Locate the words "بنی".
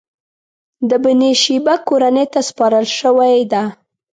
1.03-1.31